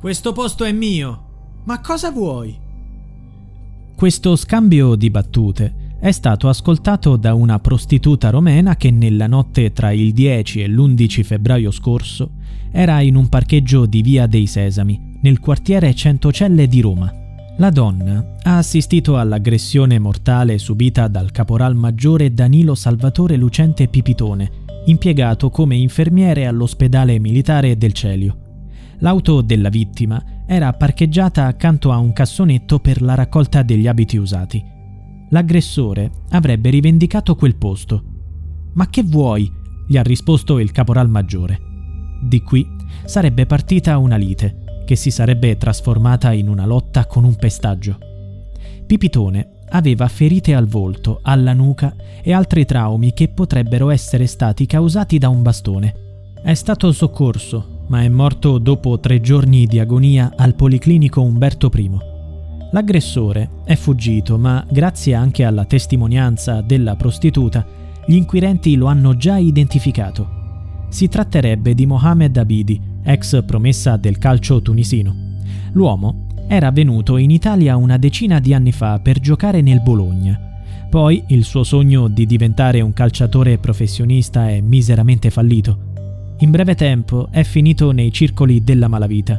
[0.00, 1.24] Questo posto è mio.
[1.64, 2.58] Ma cosa vuoi?
[3.94, 9.90] Questo scambio di battute è stato ascoltato da una prostituta romena che nella notte tra
[9.90, 12.30] il 10 e l'11 febbraio scorso
[12.70, 17.12] era in un parcheggio di Via dei Sesami, nel quartiere Centocelle di Roma.
[17.58, 24.50] La donna ha assistito all'aggressione mortale subita dal caporal maggiore Danilo Salvatore Lucente Pipitone,
[24.86, 28.48] impiegato come infermiere all'ospedale militare del Celio.
[29.00, 34.62] L'auto della vittima era parcheggiata accanto a un cassonetto per la raccolta degli abiti usati.
[35.30, 38.02] L'aggressore avrebbe rivendicato quel posto.
[38.74, 39.50] Ma che vuoi?
[39.86, 41.58] gli ha risposto il caporal maggiore.
[42.22, 42.66] Di qui
[43.04, 47.98] sarebbe partita una lite che si sarebbe trasformata in una lotta con un pestaggio.
[48.86, 55.18] Pipitone aveva ferite al volto, alla nuca e altri traumi che potrebbero essere stati causati
[55.18, 55.94] da un bastone.
[56.42, 61.90] È stato soccorso, ma è morto dopo tre giorni di agonia al Policlinico Umberto I.
[62.70, 67.66] L'aggressore è fuggito, ma grazie anche alla testimonianza della prostituta,
[68.06, 70.38] gli inquirenti lo hanno già identificato.
[70.88, 75.12] Si tratterebbe di Mohamed Abidi, ex promessa del calcio tunisino.
[75.72, 80.38] L'uomo era venuto in Italia una decina di anni fa per giocare nel Bologna.
[80.88, 85.89] Poi il suo sogno di diventare un calciatore professionista è miseramente fallito.
[86.40, 89.38] In breve tempo è finito nei circoli della malavita.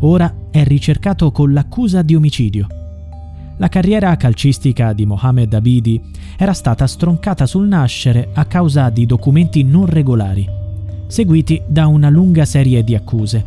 [0.00, 2.66] Ora è ricercato con l'accusa di omicidio.
[3.58, 6.00] La carriera calcistica di Mohamed Abidi
[6.36, 10.62] era stata stroncata sul nascere a causa di documenti non regolari
[11.06, 13.44] seguiti da una lunga serie di accuse.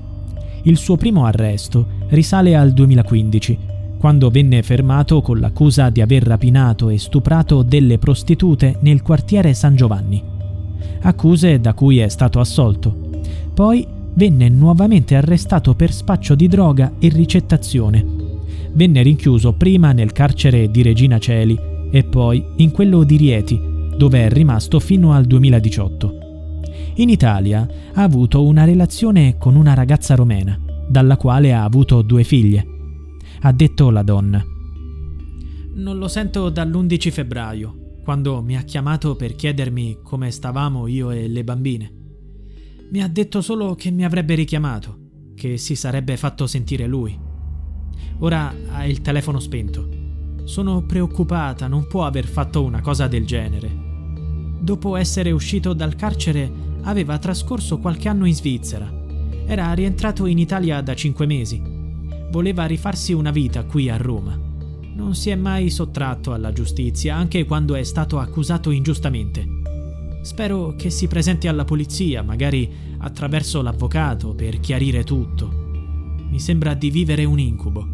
[0.64, 3.58] Il suo primo arresto risale al 2015,
[4.00, 9.76] quando venne fermato con l'accusa di aver rapinato e stuprato delle prostitute nel quartiere San
[9.76, 10.37] Giovanni.
[11.02, 12.96] Accuse da cui è stato assolto.
[13.54, 18.06] Poi venne nuovamente arrestato per spaccio di droga e ricettazione.
[18.74, 21.58] Venne rinchiuso prima nel carcere di Regina Celi
[21.92, 23.60] e poi in quello di Rieti,
[23.96, 26.26] dove è rimasto fino al 2018.
[26.96, 32.24] In Italia ha avuto una relazione con una ragazza romena, dalla quale ha avuto due
[32.24, 32.66] figlie.
[33.42, 34.44] Ha detto la donna.
[35.76, 37.76] Non lo sento dall'11 febbraio,
[38.08, 41.94] quando mi ha chiamato per chiedermi come stavamo io e le bambine.
[42.90, 47.20] Mi ha detto solo che mi avrebbe richiamato, che si sarebbe fatto sentire lui.
[48.20, 49.90] Ora ha il telefono spento.
[50.46, 53.70] Sono preoccupata, non può aver fatto una cosa del genere.
[54.62, 56.50] Dopo essere uscito dal carcere
[56.84, 58.90] aveva trascorso qualche anno in Svizzera.
[59.46, 61.62] Era rientrato in Italia da cinque mesi.
[62.32, 64.47] Voleva rifarsi una vita qui a Roma.
[64.98, 69.46] Non si è mai sottratto alla giustizia, anche quando è stato accusato ingiustamente.
[70.24, 75.50] Spero che si presenti alla polizia, magari attraverso l'avvocato, per chiarire tutto.
[76.32, 77.88] Mi sembra di vivere un incubo.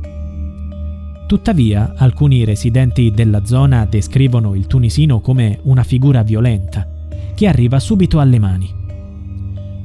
[1.27, 6.87] Tuttavia, alcuni residenti della zona descrivono il tunisino come una figura violenta,
[7.35, 8.73] che arriva subito alle mani.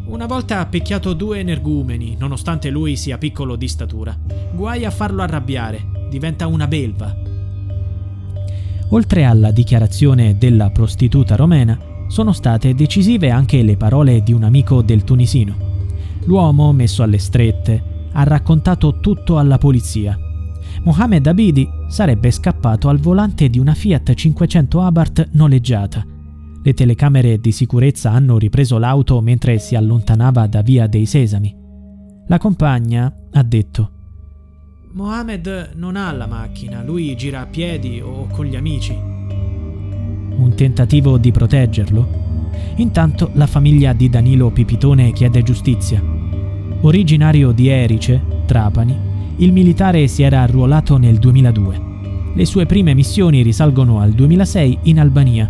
[0.04, 4.16] Una volta ha picchiato due energumeni, nonostante lui sia piccolo di statura.
[4.52, 7.14] Guai a farlo arrabbiare, diventa una belva.
[8.90, 14.82] Oltre alla dichiarazione della prostituta romena, sono state decisive anche le parole di un amico
[14.82, 15.56] del tunisino.
[16.24, 20.18] L'uomo, messo alle strette, ha raccontato tutto alla polizia.
[20.82, 26.04] Mohamed Abidi sarebbe scappato al volante di una Fiat 500 Abarth noleggiata
[26.68, 31.56] le telecamere di sicurezza hanno ripreso l'auto mentre si allontanava da via dei Sesami.
[32.26, 33.92] La compagna ha detto
[34.98, 38.92] Mohamed non ha la macchina, lui gira a piedi o con gli amici.
[38.92, 42.50] Un tentativo di proteggerlo?
[42.78, 46.02] Intanto la famiglia di Danilo Pipitone chiede giustizia.
[46.80, 48.96] Originario di Erice, Trapani,
[49.36, 51.80] il militare si era arruolato nel 2002.
[52.34, 55.48] Le sue prime missioni risalgono al 2006 in Albania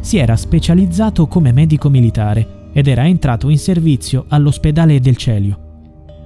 [0.00, 5.69] si era specializzato come medico militare ed era entrato in servizio all'ospedale del Celio.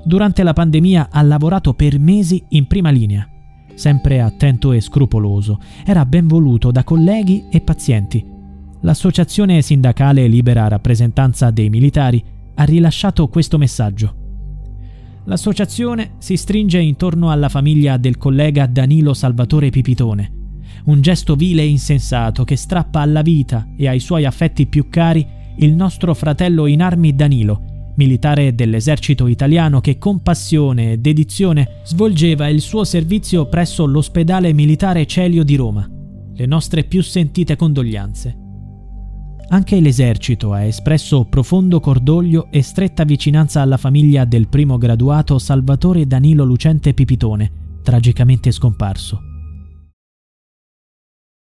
[0.04, 3.26] Durante la pandemia ha lavorato per mesi in prima linea.
[3.74, 8.24] Sempre attento e scrupoloso, era ben voluto da colleghi e pazienti.
[8.82, 12.22] L'associazione sindacale Libera Rappresentanza dei Militari
[12.54, 14.14] ha rilasciato questo messaggio.
[15.24, 20.32] L'associazione si stringe intorno alla famiglia del collega Danilo Salvatore Pipitone,
[20.84, 25.26] un gesto vile e insensato che strappa alla vita e ai suoi affetti più cari
[25.56, 32.48] il nostro fratello in armi Danilo, militare dell'esercito italiano che con passione e dedizione svolgeva
[32.48, 35.88] il suo servizio presso l'ospedale militare Celio di Roma.
[36.34, 38.38] Le nostre più sentite condoglianze.
[39.48, 46.06] Anche l'esercito ha espresso profondo cordoglio e stretta vicinanza alla famiglia del primo graduato Salvatore
[46.06, 49.33] Danilo Lucente Pipitone, tragicamente scomparso.